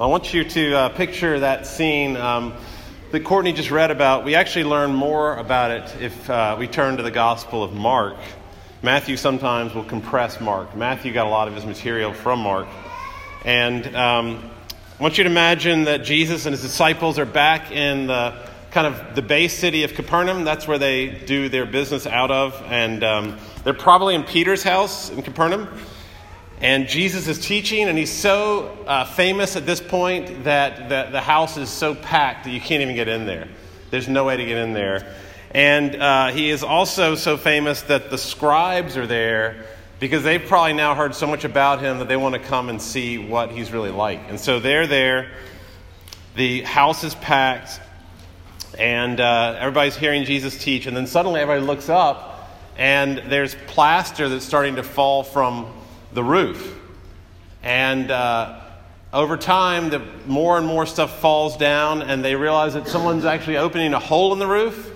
[0.00, 2.54] I want you to uh, picture that scene um,
[3.10, 4.24] that Courtney just read about.
[4.24, 8.14] We actually learn more about it if uh, we turn to the Gospel of Mark.
[8.80, 10.76] Matthew sometimes will compress Mark.
[10.76, 12.68] Matthew got a lot of his material from Mark.
[13.44, 14.48] And um,
[15.00, 18.40] I want you to imagine that Jesus and his disciples are back in the
[18.70, 20.44] kind of the base city of Capernaum.
[20.44, 22.54] That's where they do their business out of.
[22.68, 25.68] And um, they're probably in Peter's house in Capernaum.
[26.60, 31.20] And Jesus is teaching, and he's so uh, famous at this point that the, the
[31.20, 33.46] house is so packed that you can't even get in there.
[33.90, 35.14] There's no way to get in there.
[35.52, 39.66] And uh, he is also so famous that the scribes are there
[40.00, 42.82] because they've probably now heard so much about him that they want to come and
[42.82, 44.20] see what he's really like.
[44.28, 45.30] And so they're there.
[46.34, 47.80] The house is packed,
[48.78, 50.86] and uh, everybody's hearing Jesus teach.
[50.86, 55.72] And then suddenly everybody looks up, and there's plaster that's starting to fall from
[56.18, 56.76] the roof.
[57.62, 58.60] And uh,
[59.12, 63.58] over time, the more and more stuff falls down, and they realize that someone's actually
[63.58, 64.92] opening a hole in the roof.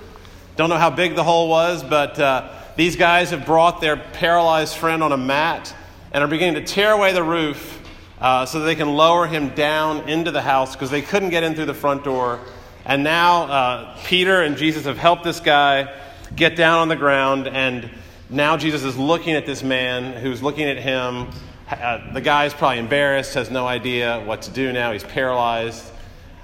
[0.57, 4.77] Don't know how big the hole was, but uh, these guys have brought their paralyzed
[4.77, 5.73] friend on a mat
[6.11, 7.81] and are beginning to tear away the roof
[8.21, 11.45] uh, so that they can lower him down into the house because they couldn't get
[11.45, 12.41] in through the front door.
[12.85, 15.97] And now uh, Peter and Jesus have helped this guy
[16.35, 17.89] get down on the ground and
[18.33, 21.29] now Jesus is looking at this man who's looking at him.
[21.71, 24.91] Uh, the guy's probably embarrassed, has no idea what to do now.
[24.93, 25.85] He's paralyzed.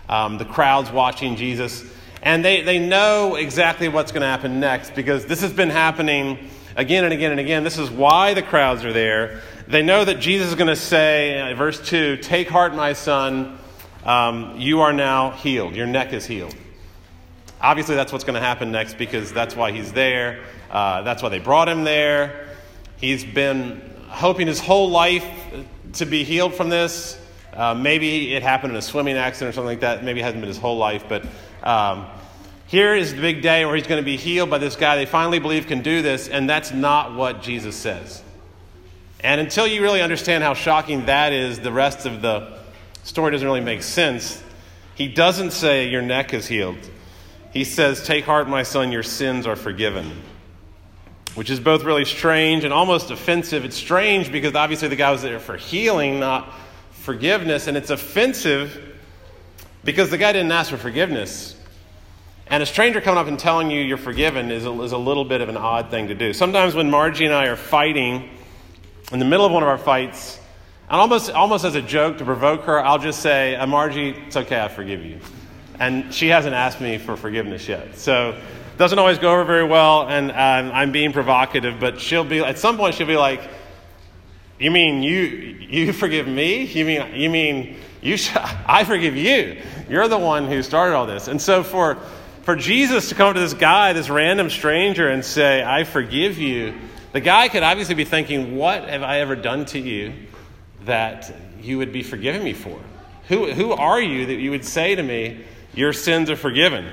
[0.07, 1.85] Um, the crowd's watching Jesus.
[2.23, 6.51] And they, they know exactly what's going to happen next because this has been happening
[6.77, 7.65] again and again and again.
[7.65, 9.41] This is why the crowds are there.
[9.67, 13.59] They know that Jesus is going to say, uh, verse 2, Take heart, my son.
[14.05, 15.75] Um, you are now healed.
[15.75, 16.55] Your neck is healed.
[17.61, 20.45] Obviously, that's what's going to happen next because that's why he's there.
[20.71, 22.47] Uh, that's why they brought him there.
[22.99, 25.27] He's been hoping his whole life
[25.95, 27.21] to be healed from this.
[27.53, 30.05] Uh, maybe it happened in a swimming accident or something like that.
[30.05, 31.05] Maybe it hasn't been his whole life.
[31.09, 31.27] But
[31.63, 32.07] um,
[32.69, 35.07] here is the big day where he's going to be healed by this guy they
[35.07, 38.23] finally believe can do this, and that's not what Jesus says.
[39.21, 42.57] And until you really understand how shocking that is, the rest of the
[43.03, 44.41] story doesn't really make sense.
[44.95, 46.79] He doesn't say, Your neck is healed.
[47.53, 50.13] He says, Take heart, my son, your sins are forgiven
[51.39, 53.65] which is both really strange and almost offensive.
[53.65, 56.53] It's strange because obviously the guy was there for healing, not
[56.91, 58.97] forgiveness, and it's offensive
[59.85, 61.55] because the guy didn't ask for forgiveness.
[62.49, 65.25] And a stranger coming up and telling you you're forgiven is a, is a little
[65.25, 66.33] bit of an odd thing to do.
[66.33, 68.29] Sometimes when Margie and I are fighting,
[69.13, 70.41] in the middle of one of our fights,
[70.91, 74.37] and almost, almost as a joke to provoke her, I'll just say, uh, Margie, it's
[74.37, 75.21] okay, I forgive you.
[75.81, 77.97] And she hasn't asked me for forgiveness yet.
[77.99, 78.39] So
[78.79, 82.59] doesn't always go over very well, and um, I'm being provocative, but she'll be, at
[82.59, 83.41] some point, she'll be like,
[84.59, 86.65] You mean you, you forgive me?
[86.65, 89.61] You mean, you mean you sh- I forgive you?
[89.89, 91.29] You're the one who started all this.
[91.29, 91.99] And so for,
[92.43, 96.75] for Jesus to come to this guy, this random stranger, and say, I forgive you,
[97.13, 100.13] the guy could obviously be thinking, What have I ever done to you
[100.85, 102.79] that you would be forgiving me for?
[103.27, 106.91] Who, who are you that you would say to me, Your sins are forgiven?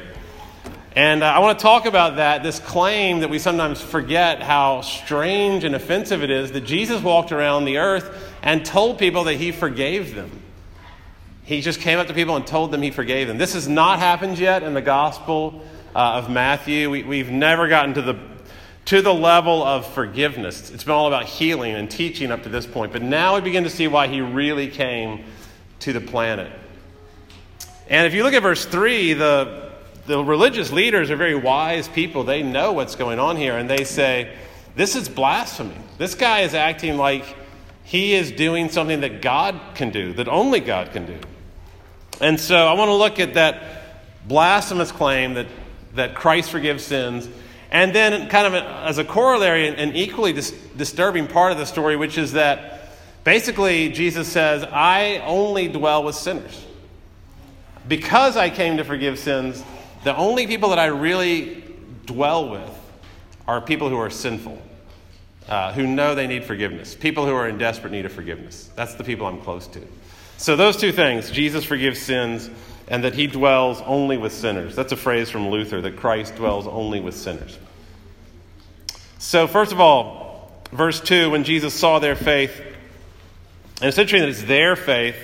[0.96, 4.80] And uh, I want to talk about that, this claim that we sometimes forget how
[4.80, 9.34] strange and offensive it is that Jesus walked around the earth and told people that
[9.34, 10.31] he forgave them.
[11.44, 13.38] He just came up to people and told them he forgave them.
[13.38, 15.62] This has not happened yet in the Gospel
[15.94, 16.90] uh, of Matthew.
[16.90, 18.18] We, we've never gotten to the,
[18.85, 20.72] to the level of forgiveness.
[20.72, 22.94] It's been all about healing and teaching up to this point.
[22.94, 25.25] But now we begin to see why he really came
[25.81, 26.52] to the planet.
[27.88, 29.72] And if you look at verse 3, the,
[30.07, 32.23] the religious leaders are very wise people.
[32.23, 34.35] They know what's going on here, and they say,
[34.75, 35.78] This is blasphemy.
[35.97, 37.23] This guy is acting like
[37.84, 41.18] he is doing something that God can do, that only God can do.
[42.19, 45.47] And so I want to look at that blasphemous claim that,
[45.94, 47.29] that Christ forgives sins.
[47.69, 51.96] And then, kind of as a corollary, an equally dis- disturbing part of the story,
[51.96, 52.90] which is that
[53.23, 56.66] basically Jesus says, I only dwell with sinners.
[57.87, 59.64] Because I came to forgive sins,
[60.03, 61.64] the only people that I really
[62.05, 62.72] dwell with
[63.47, 64.61] are people who are sinful,
[65.47, 68.70] uh, who know they need forgiveness, people who are in desperate need of forgiveness.
[68.76, 69.82] That's the people I'm close to.
[70.37, 72.49] So, those two things Jesus forgives sins
[72.87, 74.76] and that he dwells only with sinners.
[74.76, 77.58] That's a phrase from Luther that Christ dwells only with sinners.
[79.17, 82.59] So, first of all, verse 2 when Jesus saw their faith,
[83.82, 85.16] and it's interesting that it's their faith,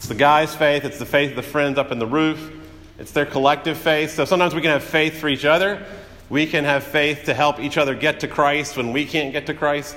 [0.00, 2.50] it's the guy's faith, it's the faith of the friends up in the roof.
[2.98, 4.12] It's their collective faith.
[4.12, 5.84] So sometimes we can have faith for each other.
[6.30, 9.44] We can have faith to help each other get to Christ when we can't get
[9.48, 9.94] to Christ.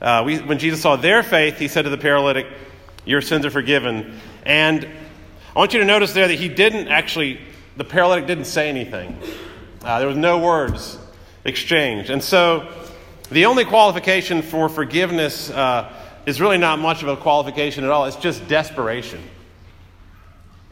[0.00, 2.46] Uh, we, when Jesus saw their faith, he said to the paralytic,
[3.04, 4.18] your sins are forgiven.
[4.46, 4.88] And
[5.54, 7.38] I want you to notice there that he didn't actually,
[7.76, 9.18] the paralytic didn't say anything.
[9.84, 10.96] Uh, there was no words
[11.44, 12.08] exchanged.
[12.08, 12.66] And so
[13.30, 15.92] the only qualification for forgiveness uh,
[16.26, 18.04] is really not much of a qualification at all.
[18.06, 19.22] It's just desperation.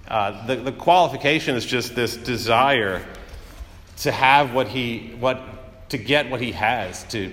[0.07, 3.05] Uh, the, the qualification is just this desire
[3.99, 5.41] to have what he, what,
[5.91, 7.33] to get what he has, to,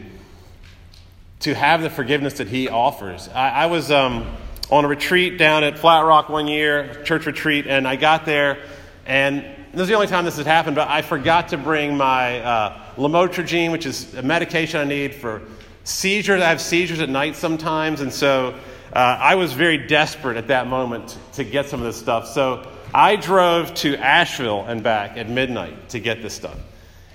[1.39, 3.29] to have the forgiveness that he offers.
[3.29, 4.27] I, I was um,
[4.69, 8.59] on a retreat down at Flat Rock one year, church retreat, and I got there,
[9.05, 12.41] and this is the only time this has happened, but I forgot to bring my
[12.41, 15.41] uh, lamotrigine, which is a medication I need for
[15.87, 16.41] seizures.
[16.41, 18.55] I have seizures at night sometimes, and so
[18.93, 22.27] uh, I was very desperate at that moment to get some of this stuff.
[22.27, 26.57] So I drove to Asheville and back at midnight to get this stuff.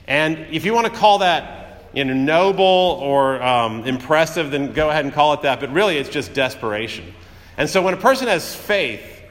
[0.07, 4.89] And if you want to call that you know, noble or um, impressive, then go
[4.89, 5.61] ahead and call it that.
[5.61, 7.13] But really, it's just desperation.
[7.59, 9.23] And so when a person has faith,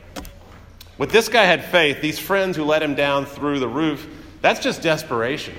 [0.98, 4.08] what this guy had faith, these friends who let him down through the roof,
[4.42, 5.56] that's just desperation.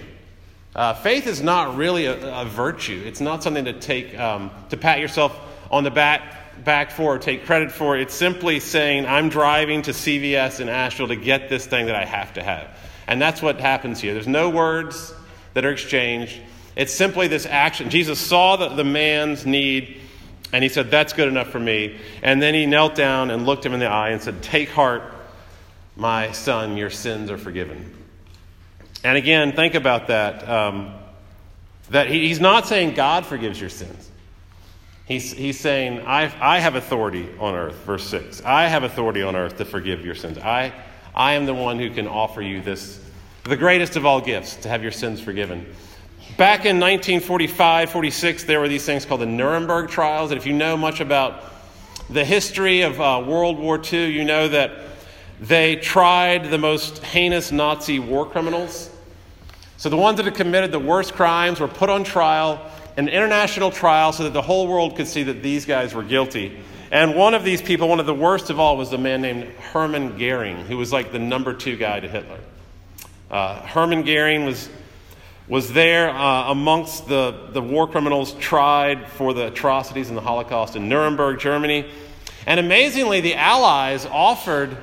[0.75, 3.03] Uh, faith is not really a, a, virtue.
[3.05, 5.39] It's not something to take um, to pat yourself
[5.71, 7.97] on the back back for or take credit for.
[7.97, 12.07] It's simply saying, "I'm driving to CVS in Asheville to get this thing that I
[12.07, 12.69] have to have,"
[13.07, 14.15] and that's what happens here.
[14.15, 15.15] There's no words
[15.55, 16.41] that are exchanged.
[16.75, 17.91] It's simply this action.
[17.91, 20.01] Jesus saw the, the man's need,
[20.53, 21.99] and he said, That's good enough for me.
[22.23, 25.03] And then he knelt down and looked him in the eye and said, Take heart,
[25.97, 28.02] my son, your sins are forgiven.
[29.05, 30.49] And again, think about that.
[30.49, 30.95] Um,
[31.91, 34.11] that he, he's not saying God forgives your sins.
[35.05, 38.43] He's, he's saying, I, I have authority on earth, verse 6.
[38.45, 40.39] I have authority on earth to forgive your sins.
[40.39, 40.73] I,
[41.15, 43.01] I am the one who can offer you this,
[43.45, 45.67] the greatest of all gifts, to have your sins forgiven.
[46.39, 50.31] Back in 1945 46, there were these things called the Nuremberg trials.
[50.31, 51.45] And if you know much about
[52.09, 54.73] the history of uh, World War II, you know that
[55.41, 58.89] they tried the most heinous Nazi war criminals.
[59.83, 62.65] So the ones that had committed the worst crimes were put on trial,
[62.97, 66.57] an international trial, so that the whole world could see that these guys were guilty.
[66.93, 69.43] And one of these people, one of the worst of all, was a man named
[69.73, 72.39] Hermann Goering, who was like the number two guy to Hitler.
[73.29, 74.71] Uh, Hermann Goering was
[75.49, 80.77] was there uh, amongst the, the war criminals tried for the atrocities in the Holocaust
[80.77, 81.91] in Nuremberg, Germany.
[82.47, 84.77] And amazingly, the Allies offered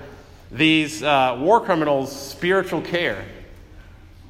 [0.51, 3.23] these uh, war criminals spiritual care.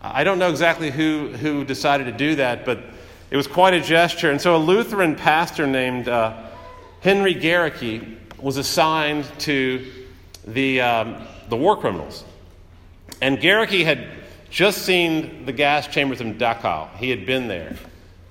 [0.02, 2.80] I don't know exactly who, who decided to do that, but
[3.32, 4.32] it was quite a gesture.
[4.32, 6.36] And so a Lutheran pastor named uh,
[7.02, 9.86] Henry Gerecke was assigned to
[10.48, 12.24] the, um, the war criminals.
[13.22, 14.08] And Gerecke had
[14.50, 16.96] just seen the gas chambers in Dachau.
[16.96, 17.76] He had been there.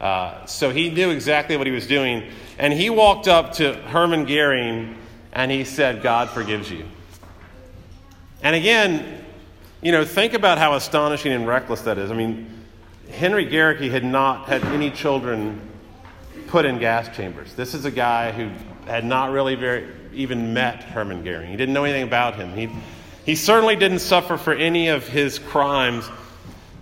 [0.01, 2.31] Uh, so he knew exactly what he was doing.
[2.59, 4.97] And he walked up to Hermann Goering
[5.33, 6.87] and he said, God forgives you.
[8.43, 9.25] And again,
[9.81, 12.11] you know, think about how astonishing and reckless that is.
[12.11, 12.51] I mean,
[13.11, 15.61] Henry Gerecke had not had any children
[16.49, 17.55] put in gas chambers.
[17.55, 18.51] This is a guy who
[18.87, 21.51] had not really very, even met Hermann Goering.
[21.51, 22.53] He didn't know anything about him.
[22.55, 22.69] He,
[23.25, 26.09] he certainly didn't suffer for any of his crimes.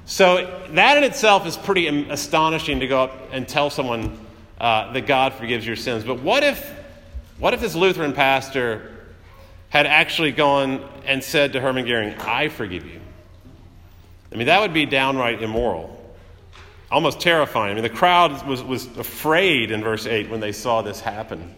[0.07, 4.19] So, that in itself is pretty astonishing to go up and tell someone
[4.59, 6.05] uh, that God forgives your sins.
[6.05, 6.73] But what if,
[7.39, 8.96] what if this Lutheran pastor
[9.69, 13.01] had actually gone and said to Hermann Goering, I forgive you?
[14.33, 16.15] I mean, that would be downright immoral,
[16.91, 17.73] almost terrifying.
[17.73, 21.55] I mean, the crowd was, was afraid in verse 8 when they saw this happen.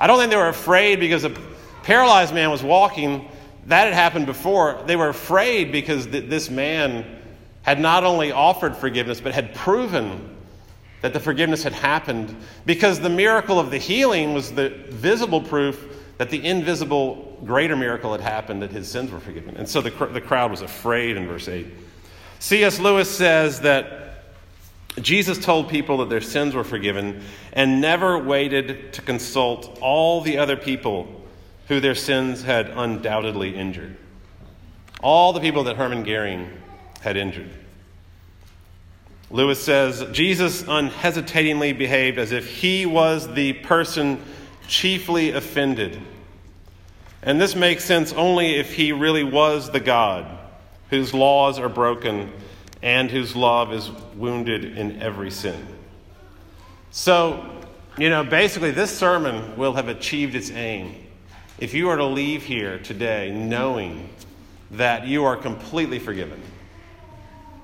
[0.00, 1.30] I don't think they were afraid because a
[1.82, 3.28] paralyzed man was walking
[3.66, 4.82] that had happened before.
[4.86, 7.04] They were afraid because th- this man
[7.62, 10.36] had not only offered forgiveness, but had proven
[11.00, 12.34] that the forgiveness had happened
[12.66, 18.12] because the miracle of the healing was the visible proof that the invisible greater miracle
[18.12, 19.56] had happened, that his sins were forgiven.
[19.56, 21.66] And so the, the crowd was afraid in verse 8.
[22.38, 22.78] C.S.
[22.78, 24.22] Lewis says that
[25.00, 30.38] Jesus told people that their sins were forgiven and never waited to consult all the
[30.38, 31.08] other people
[31.66, 33.96] who their sins had undoubtedly injured.
[35.02, 36.48] All the people that Hermann Goering
[37.00, 37.50] had injured.
[39.28, 44.22] Lewis says Jesus unhesitatingly behaved as if he was the person
[44.68, 46.00] chiefly offended.
[47.22, 50.26] And this makes sense only if he really was the God
[50.90, 52.32] whose laws are broken
[52.82, 55.66] and whose love is wounded in every sin.
[56.90, 57.48] So,
[57.96, 60.96] you know, basically, this sermon will have achieved its aim
[61.58, 64.10] if you are to leave here today knowing
[64.72, 66.42] that you are completely forgiven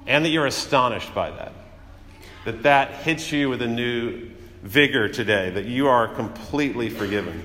[0.06, 1.52] and that you're astonished by that,
[2.44, 4.30] that that hits you with a new
[4.62, 7.44] vigor today, that you are completely forgiven.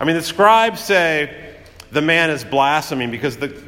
[0.00, 1.51] I mean, the scribes say
[1.92, 3.62] the man is blaspheming because the,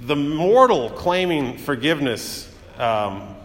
[0.00, 3.36] the mortal claiming forgiveness um,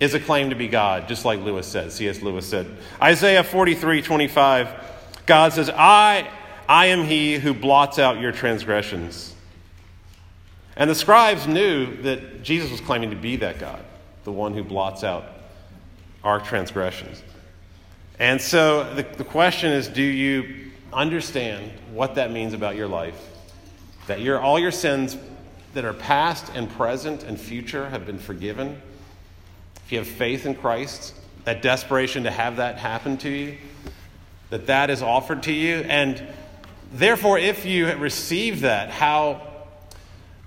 [0.00, 2.22] is a claim to be God, just like Lewis said, C.S.
[2.22, 2.66] Lewis said.
[3.00, 4.68] Isaiah 43 25,
[5.26, 6.28] God says, I,
[6.68, 9.32] I am he who blots out your transgressions.
[10.74, 13.84] And the scribes knew that Jesus was claiming to be that God,
[14.24, 15.24] the one who blots out
[16.24, 17.22] our transgressions.
[18.18, 23.31] And so the, the question is do you understand what that means about your life?
[24.06, 25.16] That your, all your sins
[25.74, 28.80] that are past and present and future have been forgiven?
[29.84, 33.58] If you have faith in Christ, that desperation to have that happen to you,
[34.50, 36.22] that that is offered to you, and
[36.92, 39.48] therefore, if you receive that, how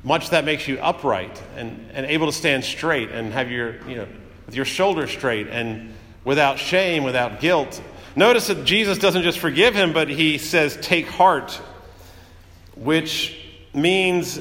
[0.04, 3.96] much that makes you upright and, and able to stand straight and have your, you
[3.96, 4.08] know,
[4.46, 5.94] with your shoulders straight and
[6.24, 7.82] without shame, without guilt.
[8.16, 11.60] Notice that Jesus doesn't just forgive him, but he says, take heart,
[12.76, 13.36] which
[13.76, 14.40] means,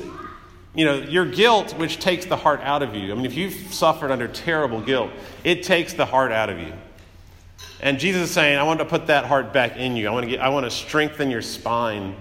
[0.74, 3.12] you know, your guilt, which takes the heart out of you.
[3.12, 5.10] I mean, if you've suffered under terrible guilt,
[5.42, 6.72] it takes the heart out of you.
[7.80, 10.08] And Jesus is saying, I want to put that heart back in you.
[10.08, 12.16] I want to, get, I want to strengthen your spine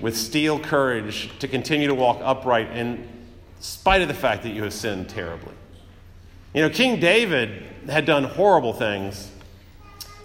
[0.00, 3.08] with steel courage to continue to walk upright in
[3.60, 5.52] spite of the fact that you have sinned terribly.
[6.52, 9.30] You know, King David had done horrible things.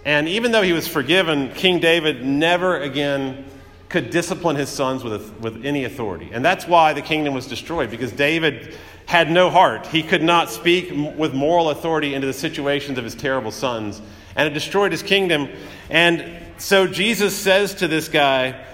[0.04, 3.44] And even though he was forgiven, King David never again
[3.92, 6.30] could discipline his sons with, with any authority.
[6.32, 8.74] And that's why the kingdom was destroyed, because David
[9.06, 9.86] had no heart.
[9.86, 14.00] He could not speak with moral authority into the situations of his terrible sons.
[14.34, 15.48] And it destroyed his kingdom.
[15.90, 18.64] And so Jesus says to this guy,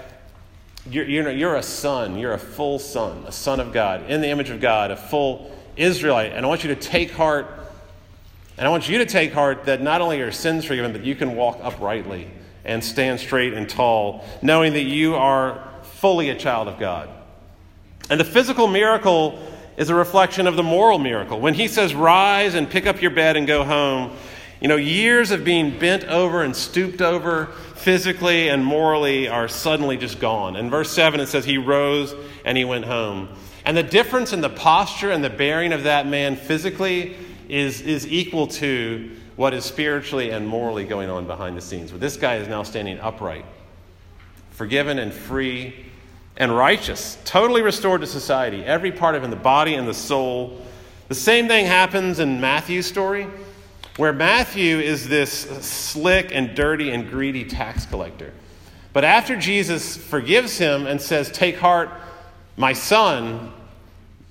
[0.89, 2.17] you're, you're, you're a son.
[2.17, 5.55] You're a full son, a son of God, in the image of God, a full
[5.75, 6.31] Israelite.
[6.31, 7.47] And I want you to take heart,
[8.57, 11.15] and I want you to take heart that not only are sins forgiven, but you
[11.15, 12.29] can walk uprightly
[12.65, 17.09] and stand straight and tall, knowing that you are fully a child of God.
[18.09, 19.39] And the physical miracle
[19.77, 21.39] is a reflection of the moral miracle.
[21.39, 24.15] When he says, Rise and pick up your bed and go home,
[24.59, 29.95] you know, years of being bent over and stooped over physically and morally are suddenly
[29.95, 30.57] just gone.
[30.57, 32.13] In verse 7, it says, He rose
[32.43, 33.29] and he went home.
[33.63, 37.15] And the difference in the posture and the bearing of that man physically
[37.47, 41.91] is, is equal to what is spiritually and morally going on behind the scenes.
[41.91, 43.45] But this guy is now standing upright,
[44.51, 45.85] forgiven and free
[46.35, 50.61] and righteous, totally restored to society, every part of him, the body and the soul.
[51.07, 53.27] The same thing happens in Matthew's story
[53.95, 55.31] where Matthew is this
[55.65, 58.33] slick and dirty and greedy tax collector.
[58.91, 61.89] But after Jesus forgives him and says, Take heart,
[62.57, 63.53] my son,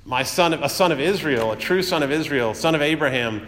[0.04, 3.46] my son, a son of Israel, a true son of Israel, son of Abraham,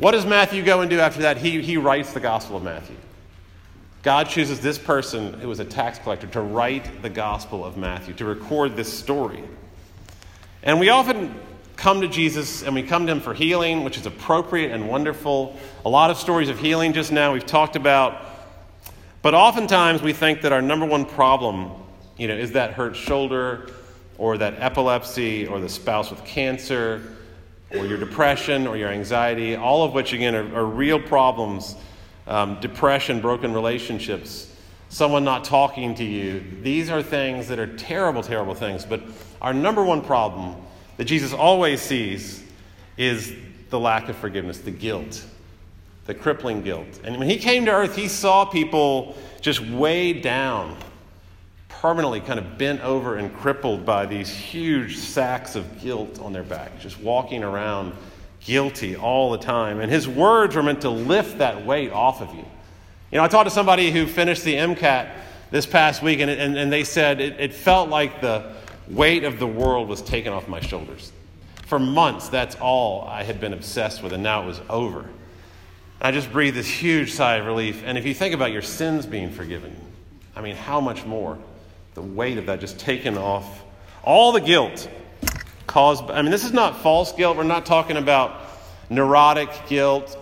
[0.00, 1.36] what does Matthew go and do after that?
[1.36, 2.96] He, he writes the Gospel of Matthew.
[4.02, 8.14] God chooses this person who was a tax collector to write the Gospel of Matthew,
[8.14, 9.44] to record this story.
[10.62, 11.34] And we often
[11.76, 15.58] come to Jesus and we come to him for healing, which is appropriate and wonderful.
[15.84, 18.24] A lot of stories of healing just now we've talked about.
[19.20, 21.72] But oftentimes we think that our number one problem,
[22.16, 23.70] you know, is that hurt shoulder
[24.16, 27.02] or that epilepsy or the spouse with cancer
[27.72, 31.76] or your depression or your anxiety, all of which, again, are, are real problems.
[32.26, 34.54] Um, depression, broken relationships,
[34.88, 36.44] someone not talking to you.
[36.62, 38.84] These are things that are terrible, terrible things.
[38.84, 39.02] But
[39.42, 40.54] our number one problem
[40.96, 42.44] that Jesus always sees
[42.96, 43.34] is
[43.70, 45.24] the lack of forgiveness, the guilt,
[46.06, 47.00] the crippling guilt.
[47.02, 50.76] And when he came to earth, he saw people just weighed down,
[51.80, 56.42] permanently kind of bent over and crippled by these huge sacks of guilt on their
[56.42, 57.94] back, just walking around
[58.40, 59.80] guilty all the time.
[59.80, 62.44] And his words were meant to lift that weight off of you.
[63.10, 65.10] You know, I talked to somebody who finished the MCAT
[65.50, 68.52] this past week, and, and, and they said it, it felt like the
[68.88, 71.12] weight of the world was taken off my shoulders.
[71.64, 75.08] For months, that's all I had been obsessed with, and now it was over.
[75.98, 77.82] I just breathed this huge sigh of relief.
[77.86, 79.74] And if you think about your sins being forgiven,
[80.36, 81.38] I mean, how much more?
[81.94, 83.62] The weight of that just taken off.
[84.02, 84.88] All the guilt
[85.66, 87.36] caused, I mean, this is not false guilt.
[87.36, 88.40] We're not talking about
[88.88, 90.18] neurotic guilt,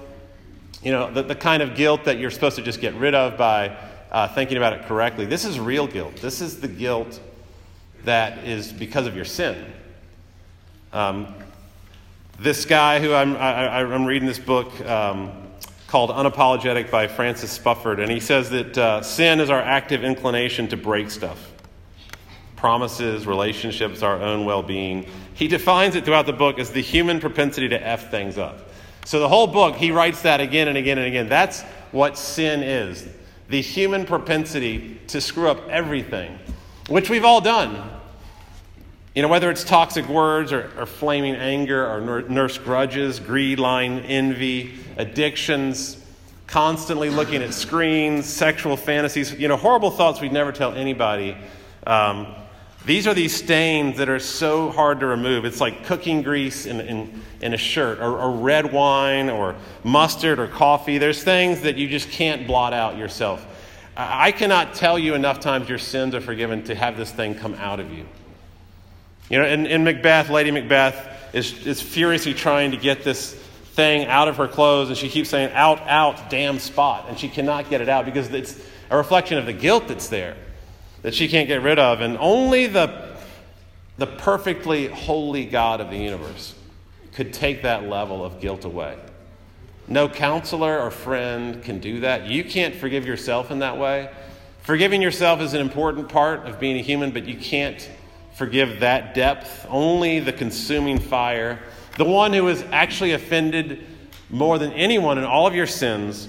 [0.83, 3.39] you know, the, the kind of guilt that you're supposed to just get rid of
[3.39, 3.77] by
[4.11, 5.27] uh, thinking about it correctly.
[5.27, 6.17] This is real guilt.
[6.17, 7.21] This is the guilt
[8.05, 9.73] that is because of your sin.
[10.93, 11.35] Um,
[12.39, 15.33] this guy who I'm, I, am reading this book um,
[15.89, 20.69] called Unapologetic by Francis Spufford, and he says that uh, sin is our active inclination
[20.69, 21.53] to break stuff
[22.59, 25.07] promises, relationships, our own well being.
[25.35, 28.69] He defines it throughout the book as the human propensity to F things up.
[29.05, 31.29] So the whole book, he writes that again and again and again.
[31.29, 31.63] That's
[31.93, 33.09] what sin is
[33.49, 36.39] the human propensity to screw up everything,
[36.89, 37.91] which we've all done.
[39.15, 44.01] You know, whether it's toxic words or, or flaming anger or nurse grudges, greed, lying,
[44.01, 45.97] envy, addictions,
[46.47, 51.37] constantly looking at screens, sexual fantasies, you know, horrible thoughts we'd never tell anybody.
[51.87, 52.35] Um,
[52.89, 55.45] these are these stains that are so hard to remove.
[55.45, 60.39] It's like cooking grease in, in, in a shirt, or, or red wine, or mustard,
[60.39, 60.97] or coffee.
[60.97, 63.47] There's things that you just can't blot out yourself.
[63.95, 67.53] I cannot tell you enough times your sins are forgiven to have this thing come
[67.57, 68.07] out of you.
[69.29, 74.07] You know, in, in Macbeth, Lady Macbeth is, is furiously trying to get this thing
[74.07, 77.05] out of her clothes, and she keeps saying, out, out, damn spot.
[77.11, 80.39] And she cannot get it out because it's a reflection of the guilt that's there
[81.09, 82.03] that she can't get rid of.
[82.03, 83.17] And only the,
[83.97, 86.55] the perfectly holy God of the universe
[87.15, 88.95] could take that level of guilt away.
[89.87, 92.27] No counselor or friend can do that.
[92.27, 94.11] You can't forgive yourself in that way.
[94.61, 97.91] Forgiving yourself is an important part of being a human, but you can't
[98.35, 99.67] forgive that depth.
[99.71, 101.59] Only the consuming fire,
[101.97, 103.83] the one who has actually offended
[104.29, 106.29] more than anyone in all of your sins,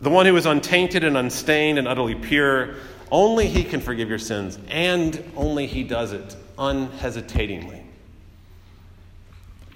[0.00, 2.76] the one who is untainted and unstained and utterly pure,
[3.10, 7.82] only He can forgive your sins, and only He does it unhesitatingly,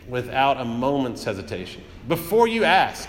[0.08, 1.82] without a moment's hesitation.
[2.08, 3.08] Before you ask,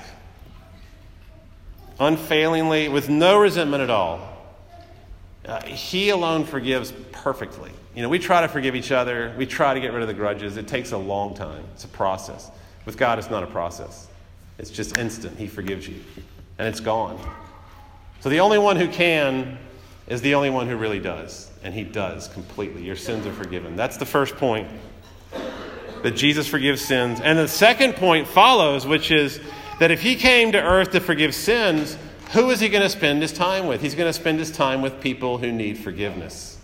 [1.99, 4.19] unfailingly, with no resentment at all,
[5.45, 7.71] uh, He alone forgives perfectly.
[7.95, 10.13] You know, we try to forgive each other, we try to get rid of the
[10.13, 10.57] grudges.
[10.57, 12.51] It takes a long time, it's a process.
[12.85, 14.07] With God, it's not a process,
[14.57, 15.37] it's just instant.
[15.37, 15.99] He forgives you,
[16.57, 17.19] and it's gone.
[18.21, 19.57] So the only one who can
[20.07, 21.49] is the only one who really does.
[21.63, 22.83] And he does completely.
[22.83, 23.75] Your sins are forgiven.
[23.75, 24.67] That's the first point
[26.03, 27.19] that Jesus forgives sins.
[27.21, 29.39] And the second point follows, which is
[29.79, 31.97] that if he came to earth to forgive sins,
[32.31, 33.81] who is he going to spend his time with?
[33.81, 36.57] He's going to spend his time with people who need forgiveness.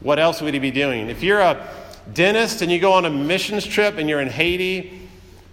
[0.00, 1.08] What else would he be doing?
[1.08, 1.68] If you're a
[2.12, 5.08] dentist and you go on a missions trip and you're in Haiti,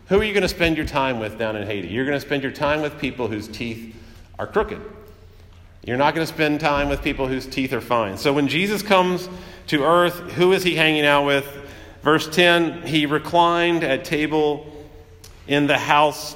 [0.07, 1.87] who are you going to spend your time with down in Haiti?
[1.87, 3.95] You're going to spend your time with people whose teeth
[4.37, 4.81] are crooked.
[5.85, 8.17] You're not going to spend time with people whose teeth are fine.
[8.17, 9.29] So when Jesus comes
[9.67, 11.47] to earth, who is he hanging out with?
[12.01, 14.65] Verse 10 He reclined at table
[15.47, 16.35] in the house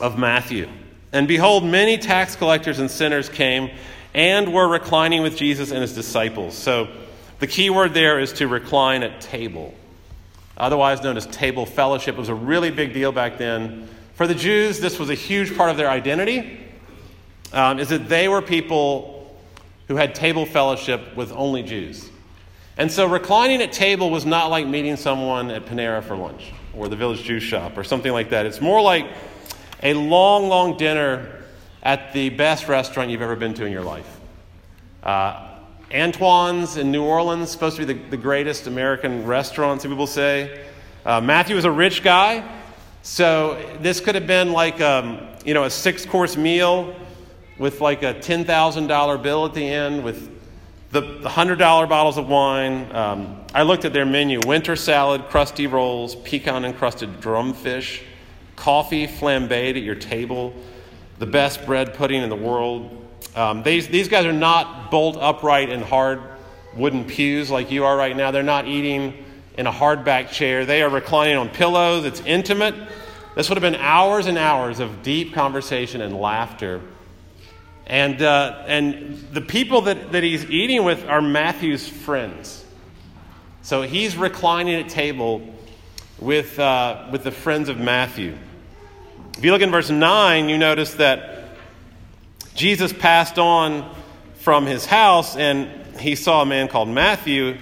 [0.00, 0.68] of Matthew.
[1.12, 3.68] And behold, many tax collectors and sinners came
[4.14, 6.56] and were reclining with Jesus and his disciples.
[6.56, 6.88] So
[7.40, 9.74] the key word there is to recline at table,
[10.56, 12.14] otherwise known as table fellowship.
[12.14, 13.88] It was a really big deal back then.
[14.14, 16.60] For the Jews, this was a huge part of their identity
[17.52, 19.36] um, is that they were people
[19.88, 22.08] who had table fellowship with only Jews.
[22.76, 26.88] And so reclining at table was not like meeting someone at Panera for lunch or
[26.88, 28.46] the village juice shop or something like that.
[28.46, 29.06] It's more like
[29.82, 31.42] a long, long dinner
[31.82, 34.20] at the best restaurant you've ever been to in your life.
[35.02, 35.48] Uh,
[35.90, 40.64] Antoine's in New Orleans, supposed to be the, the greatest American restaurant, some people say.
[41.04, 42.48] Uh, Matthew was a rich guy,
[43.02, 46.94] so this could have been like um, you know a six course meal
[47.62, 50.28] with like a $10,000 bill at the end with
[50.90, 52.92] the $100 bottles of wine.
[52.92, 58.02] Um, I looked at their menu winter salad, crusty rolls, pecan encrusted drumfish,
[58.56, 60.52] coffee flambéed at your table,
[61.20, 62.98] the best bread pudding in the world.
[63.36, 66.20] Um, these, these guys are not bolt upright in hard
[66.74, 68.32] wooden pews like you are right now.
[68.32, 69.24] They're not eating
[69.56, 70.66] in a hardback chair.
[70.66, 72.06] They are reclining on pillows.
[72.06, 72.74] It's intimate.
[73.36, 76.82] This would have been hours and hours of deep conversation and laughter
[77.86, 82.64] and, uh, and the people that, that he's eating with are Matthew's friends.
[83.62, 85.42] So he's reclining at table
[86.18, 88.36] with, uh, with the friends of Matthew.
[89.36, 91.56] If you look in verse 9, you notice that
[92.54, 93.92] Jesus passed on
[94.36, 95.68] from his house and
[95.98, 97.56] he saw a man called Matthew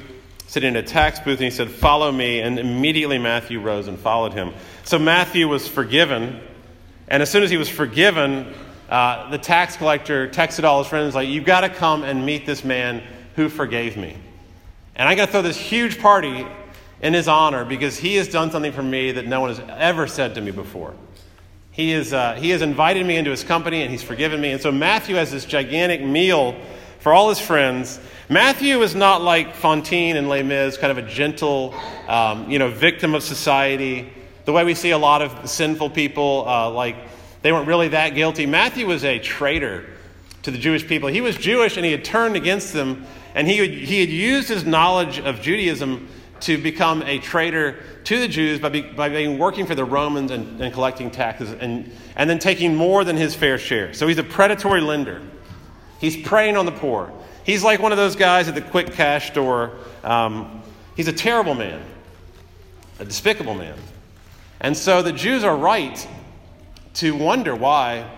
[0.47, 2.41] sitting in a tax booth and he said, Follow me.
[2.41, 4.53] And immediately Matthew rose and followed him.
[4.85, 6.41] So Matthew was forgiven.
[7.09, 8.53] And as soon as he was forgiven,
[8.91, 12.45] uh, the tax collector texted all his friends, like, You've got to come and meet
[12.45, 13.03] this man
[13.37, 14.17] who forgave me.
[14.97, 16.47] And I got to throw this huge party
[17.01, 20.07] in his honor because he has done something for me that no one has ever
[20.07, 20.95] said to me before.
[21.71, 24.51] He, is, uh, he has invited me into his company and he's forgiven me.
[24.51, 26.57] And so Matthew has this gigantic meal
[26.99, 28.01] for all his friends.
[28.29, 31.75] Matthew is not like Fantine and Les Mis, kind of a gentle,
[32.09, 34.13] um, you know, victim of society.
[34.45, 36.97] The way we see a lot of sinful people, uh, like
[37.43, 38.47] they weren't really that guilty.
[38.47, 39.87] Matthew was a traitor
[40.43, 41.09] to the Jewish people.
[41.09, 44.49] He was Jewish and he had turned against them, and he, had, he had used
[44.49, 46.09] his knowledge of Judaism
[46.41, 50.31] to become a traitor to the Jews by, be, by being working for the Romans
[50.31, 53.93] and, and collecting taxes and, and then taking more than his fair share.
[53.93, 55.21] So he's a predatory lender.
[56.01, 57.13] He's preying on the poor.
[57.45, 59.73] He's like one of those guys at the quick cash store.
[60.03, 60.63] Um,
[60.97, 61.83] he's a terrible man,
[62.99, 63.77] a despicable man.
[64.61, 66.07] And so the Jews are right
[66.95, 68.11] to wonder why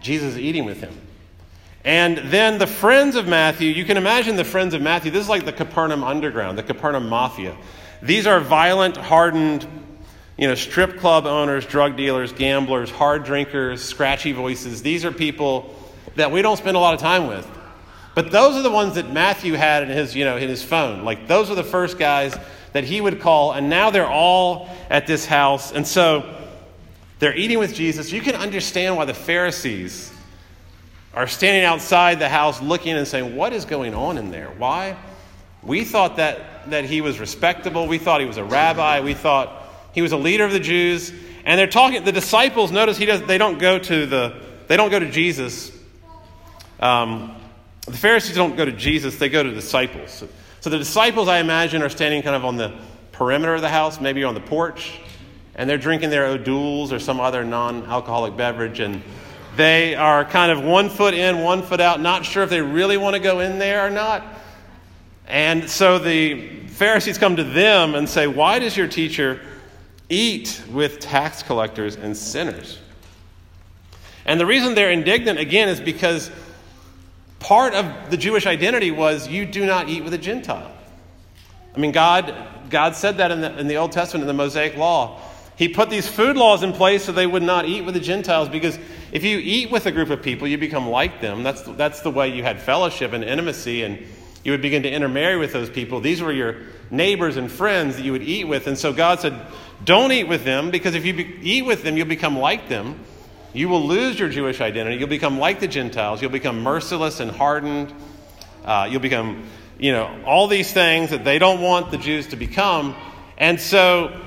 [0.00, 0.96] Jesus is eating with him.
[1.84, 5.10] And then the friends of Matthew, you can imagine the friends of Matthew.
[5.10, 7.56] This is like the Capernaum underground, the Capernaum mafia.
[8.02, 9.66] These are violent, hardened,
[10.36, 14.82] you know, strip club owners, drug dealers, gamblers, hard drinkers, scratchy voices.
[14.82, 15.74] These are people
[16.16, 17.48] that we don't spend a lot of time with.
[18.14, 21.04] But those are the ones that Matthew had in his, you know, in his phone.
[21.04, 22.36] Like those are the first guys
[22.72, 25.72] that he would call, and now they're all at this house.
[25.72, 26.39] And so
[27.20, 28.10] they're eating with Jesus.
[28.10, 30.10] You can understand why the Pharisees
[31.14, 34.48] are standing outside the house looking and saying, What is going on in there?
[34.58, 34.96] Why?
[35.62, 37.86] We thought that, that he was respectable.
[37.86, 39.00] We thought he was a rabbi.
[39.00, 41.12] We thought he was a leader of the Jews.
[41.44, 44.90] And they're talking, the disciples, notice he does, they don't go to the, they don't
[44.90, 45.70] go to Jesus.
[46.78, 47.36] Um,
[47.86, 50.10] the Pharisees don't go to Jesus, they go to disciples.
[50.10, 50.28] So,
[50.60, 52.78] so the disciples, I imagine, are standing kind of on the
[53.12, 55.00] perimeter of the house, maybe on the porch,
[55.54, 58.80] and they're drinking their O'Doul's or some other non alcoholic beverage.
[58.80, 59.02] And
[59.56, 62.96] they are kind of one foot in, one foot out, not sure if they really
[62.96, 64.24] want to go in there or not.
[65.26, 69.40] And so the Pharisees come to them and say, Why does your teacher
[70.08, 72.78] eat with tax collectors and sinners?
[74.24, 76.30] And the reason they're indignant, again, is because
[77.38, 80.70] part of the Jewish identity was you do not eat with a Gentile.
[81.74, 82.34] I mean, God,
[82.68, 85.20] God said that in the, in the Old Testament, in the Mosaic Law.
[85.60, 88.48] He put these food laws in place so they would not eat with the Gentiles
[88.48, 88.78] because
[89.12, 91.42] if you eat with a group of people, you become like them.
[91.42, 93.98] That's, that's the way you had fellowship and intimacy, and
[94.42, 96.00] you would begin to intermarry with those people.
[96.00, 98.68] These were your neighbors and friends that you would eat with.
[98.68, 99.38] And so God said,
[99.84, 102.98] Don't eat with them because if you be- eat with them, you'll become like them.
[103.52, 104.96] You will lose your Jewish identity.
[104.96, 106.22] You'll become like the Gentiles.
[106.22, 107.92] You'll become merciless and hardened.
[108.64, 109.44] Uh, you'll become,
[109.78, 112.96] you know, all these things that they don't want the Jews to become.
[113.36, 114.18] And so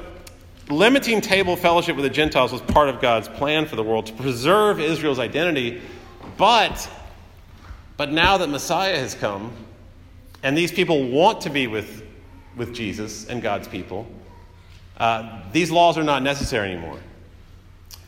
[0.70, 4.14] limiting table fellowship with the Gentiles was part of God's plan for the world to
[4.14, 5.82] preserve Israel's identity.
[6.38, 6.90] But,
[7.98, 9.54] but now that Messiah has come,
[10.42, 12.04] and these people want to be with,
[12.56, 14.08] with Jesus and God's people,
[14.98, 17.00] uh, these laws are not necessary anymore.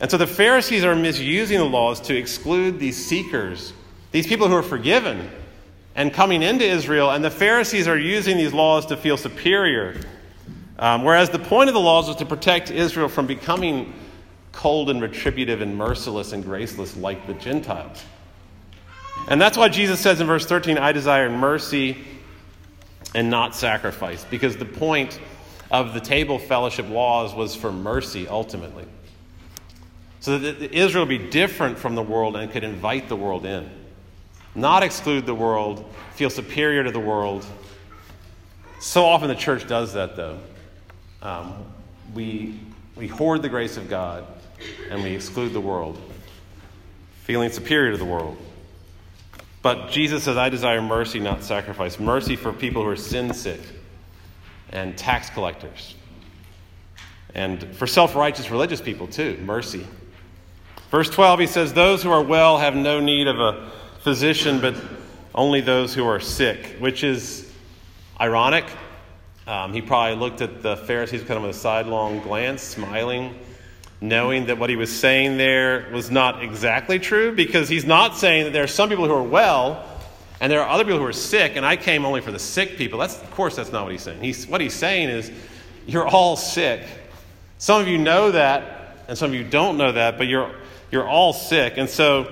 [0.00, 3.72] And so the Pharisees are misusing the laws to exclude these seekers,
[4.12, 5.30] these people who are forgiven
[5.94, 9.98] and coming into Israel, and the Pharisees are using these laws to feel superior
[10.78, 13.94] um, whereas the point of the laws was to protect Israel from becoming
[14.52, 18.04] cold and retributive and merciless and graceless like the Gentiles.
[19.28, 21.96] And that's why Jesus says in verse 13, I desire mercy
[23.14, 25.20] and not sacrifice, because the point
[25.70, 28.84] of the table fellowship laws was for mercy ultimately.
[30.20, 33.70] So that Israel be different from the world and could invite the world in,
[34.54, 37.44] not exclude the world, feel superior to the world.
[38.80, 40.38] So often the church does that, though.
[41.26, 41.54] Um,
[42.14, 42.60] we,
[42.94, 44.24] we hoard the grace of God
[44.90, 46.00] and we exclude the world,
[47.24, 48.36] feeling superior to the world.
[49.60, 51.98] But Jesus says, I desire mercy, not sacrifice.
[51.98, 53.58] Mercy for people who are sin sick
[54.70, 55.96] and tax collectors.
[57.34, 59.84] And for self righteous religious people, too, mercy.
[60.92, 64.76] Verse 12, he says, Those who are well have no need of a physician, but
[65.34, 67.52] only those who are sick, which is
[68.20, 68.66] ironic
[69.46, 73.34] um, he probably looked at the Pharisees kind of with a sidelong glance, smiling,
[74.00, 78.44] knowing that what he was saying there was not exactly true, because he's not saying
[78.44, 79.84] that there are some people who are well
[80.40, 82.76] and there are other people who are sick, and I came only for the sick
[82.76, 82.98] people.
[82.98, 84.20] That's, of course, that's not what he's saying.
[84.20, 85.30] He's, what he's saying is,
[85.86, 86.82] you're all sick.
[87.58, 90.50] Some of you know that, and some of you don't know that, but you're,
[90.90, 91.74] you're all sick.
[91.78, 92.30] And so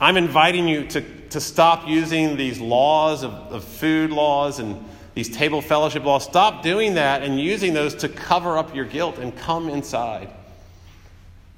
[0.00, 5.28] I'm inviting you to, to stop using these laws of, of food laws and these
[5.28, 6.24] table fellowship laws.
[6.24, 10.28] Stop doing that and using those to cover up your guilt and come inside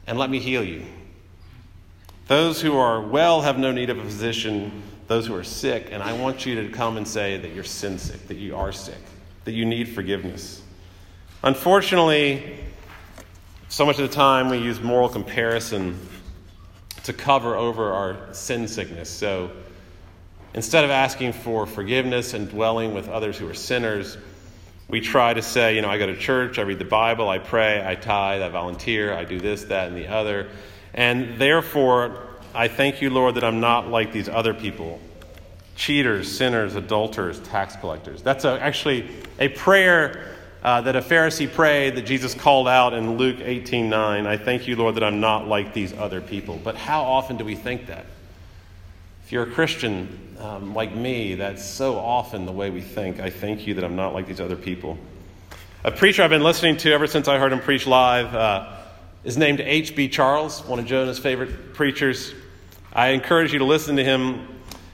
[0.07, 0.85] and let me heal you.
[2.29, 6.03] Those who are well have no need of a physician, those who are sick, and
[6.03, 8.99] I want you to come and say that you're sin sick, that you are sick,
[9.45, 10.63] that you need forgiveness.
[11.43, 12.59] Unfortunately,
[13.69, 15.99] so much of the time we use moral comparison
[17.05, 19.09] to cover over our sin sickness.
[19.09, 19.51] So,
[20.57, 24.17] Instead of asking for forgiveness and dwelling with others who are sinners,
[24.89, 27.39] we try to say, you know, I go to church, I read the Bible, I
[27.39, 30.49] pray, I tithe, I volunteer, I do this, that, and the other.
[30.95, 34.99] And therefore, I thank you, Lord, that I'm not like these other people
[35.75, 38.23] cheaters, sinners, adulterers, tax collectors.
[38.23, 43.19] That's a, actually a prayer uh, that a Pharisee prayed that Jesus called out in
[43.19, 44.27] Luke 18 9.
[44.27, 46.59] I thank you, Lord, that I'm not like these other people.
[46.65, 48.07] But how often do we think that?
[49.27, 53.19] If you're a Christian um, like me, that's so often the way we think.
[53.19, 54.97] I thank you that I'm not like these other people.
[55.83, 58.77] A preacher I've been listening to ever since I heard him preach live uh,
[59.25, 60.11] is named H.B.
[60.11, 62.35] Charles, one of Jonah's favorite preachers.
[62.93, 64.47] I encourage you to listen to him.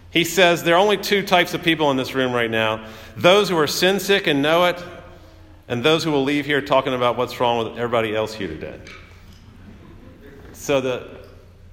[0.09, 3.51] He says there are only two types of people in this room right now those
[3.51, 4.83] who are sin sick and know it,
[5.69, 8.81] and those who will leave here talking about what's wrong with everybody else here today.
[10.55, 11.22] So the,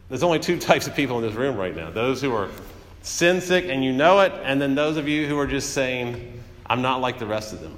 [0.10, 2.50] there's only two types of people in this room right now those who are
[3.02, 6.42] sin sick and you know it, and then those of you who are just saying,
[6.66, 7.78] I'm not like the rest of them.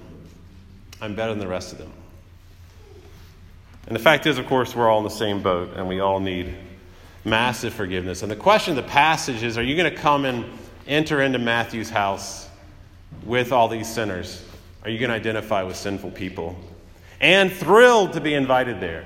[1.00, 1.92] I'm better than the rest of them.
[3.88, 6.20] And the fact is, of course, we're all in the same boat and we all
[6.20, 6.54] need
[7.26, 8.22] massive forgiveness.
[8.22, 10.46] And the question of the passage is are you going to come and
[10.88, 12.48] enter into Matthew's house
[13.24, 14.44] with all these sinners?
[14.84, 16.56] Are you going to identify with sinful people?
[17.20, 19.06] And thrilled to be invited there.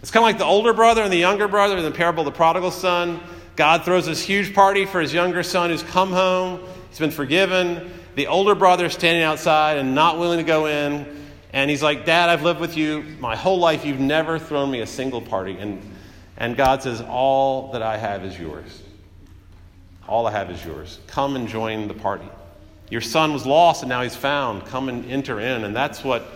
[0.00, 2.32] It's kind of like the older brother and the younger brother in the parable of
[2.32, 3.20] the prodigal son.
[3.56, 7.90] God throws this huge party for his younger son who's come home, he's been forgiven.
[8.14, 11.06] The older brother is standing outside and not willing to go in.
[11.52, 13.84] And he's like, Dad, I've lived with you my whole life.
[13.84, 15.56] You've never thrown me a single party.
[15.56, 15.80] And,
[16.36, 18.82] and God says, All that I have is yours.
[20.08, 20.98] All I have is yours.
[21.06, 22.28] Come and join the party.
[22.90, 24.64] Your son was lost and now he's found.
[24.66, 25.64] Come and enter in.
[25.64, 26.26] And that's what,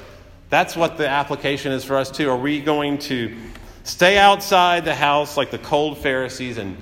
[0.53, 2.29] that's what the application is for us, too.
[2.29, 3.35] Are we going to
[3.85, 6.77] stay outside the house like the cold Pharisees and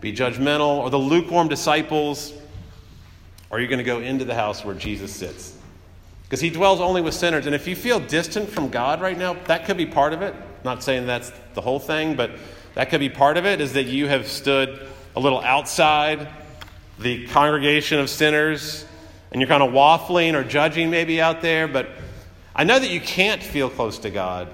[0.00, 2.32] be judgmental, or the lukewarm disciples?
[3.50, 5.56] Or are you going to go into the house where Jesus sits?
[6.24, 7.46] Because he dwells only with sinners.
[7.46, 10.34] And if you feel distant from God right now, that could be part of it.
[10.64, 12.32] not saying that's the whole thing, but
[12.74, 16.26] that could be part of it, is that you have stood a little outside
[16.98, 18.84] the congregation of sinners
[19.30, 21.68] and you're kind of waffling or judging maybe out there.
[21.68, 21.88] But
[22.56, 24.48] I know that you can't feel close to God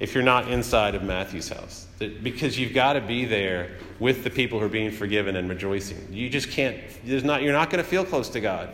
[0.00, 1.86] if you're not inside of Matthew's house.
[1.98, 6.08] Because you've got to be there with the people who are being forgiven and rejoicing.
[6.10, 8.70] You just can't, there's not, you're not going to feel close to God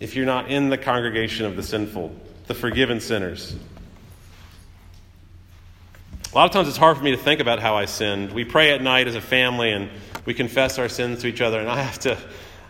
[0.00, 2.14] if you're not in the congregation of the sinful,
[2.46, 3.54] the forgiven sinners.
[6.32, 8.32] A lot of times it's hard for me to think about how I sinned.
[8.32, 9.90] We pray at night as a family and
[10.24, 12.16] we confess our sins to each other, and I have to.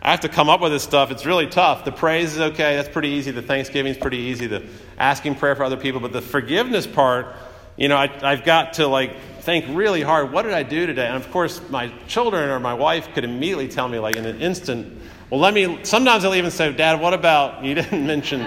[0.04, 1.12] I have to come up with this stuff.
[1.12, 1.84] It's really tough.
[1.84, 2.74] The praise is okay.
[2.74, 3.30] That's pretty easy.
[3.30, 4.48] The thanksgiving is pretty easy.
[4.48, 4.66] The
[4.98, 6.00] asking prayer for other people.
[6.00, 7.36] But the forgiveness part,
[7.76, 10.32] you know, I, I've got to like think really hard.
[10.32, 11.06] What did I do today?
[11.06, 14.42] And of course, my children or my wife could immediately tell me, like in an
[14.42, 18.40] instant, well, let me, sometimes they'll even say, Dad, what about, you didn't mention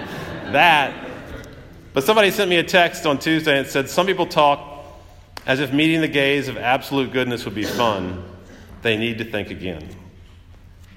[0.51, 1.09] that.
[1.93, 4.85] But somebody sent me a text on Tuesday and said, Some people talk
[5.45, 8.25] as if meeting the gaze of absolute goodness would be fun.
[8.81, 9.87] They need to think again.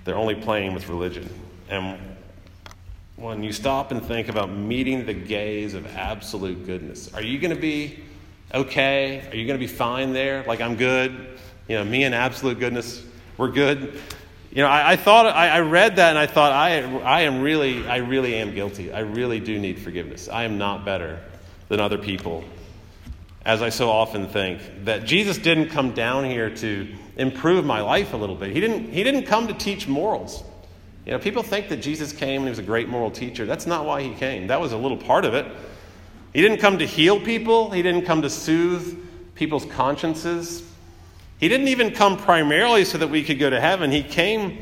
[0.08, 1.28] They're only playing with religion.
[1.68, 1.98] And
[3.16, 7.54] when you stop and think about meeting the gaze of absolute goodness, are you going
[7.54, 7.98] to be
[8.54, 9.28] okay?
[9.30, 10.44] Are you going to be fine there?
[10.44, 11.38] Like, I'm good?
[11.68, 13.04] You know, me and absolute goodness,
[13.36, 14.00] we're good.
[14.50, 17.42] You know, I, I thought I, I, read that and I thought I, I am
[17.42, 18.90] really, I really am guilty.
[18.90, 20.26] I really do need forgiveness.
[20.30, 21.20] I am not better
[21.68, 22.44] than other people,
[23.44, 24.60] as I so often think.
[24.84, 28.50] That Jesus didn't come down here to improve my life a little bit.
[28.50, 28.92] He didn't.
[28.92, 30.44] He didn't come to teach morals.
[31.06, 33.46] You know, people think that Jesus came and he was a great moral teacher.
[33.46, 34.48] That's not why he came.
[34.48, 35.46] That was a little part of it.
[36.34, 37.70] He didn't come to heal people.
[37.70, 38.98] He didn't come to soothe
[39.34, 40.62] people's consciences.
[41.38, 43.90] He didn't even come primarily so that we could go to heaven.
[43.90, 44.58] He came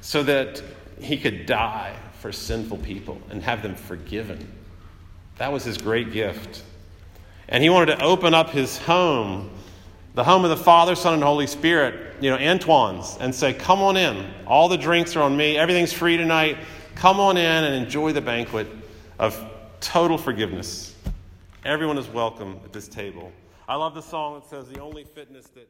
[0.00, 0.62] so that
[1.00, 4.46] he could die for sinful people and have them forgiven.
[5.38, 6.62] That was his great gift.
[7.48, 9.50] And he wanted to open up his home,
[10.14, 13.80] the home of the Father, Son, and Holy Spirit, you know, Antoine's, and say, Come
[13.80, 14.28] on in.
[14.46, 15.56] All the drinks are on me.
[15.56, 16.58] Everything's free tonight.
[16.94, 18.66] Come on in and enjoy the banquet
[19.18, 19.42] of
[19.80, 20.94] total forgiveness.
[21.64, 23.32] Everyone is welcome at this table.
[23.68, 25.68] I love the song that says, The only fitness that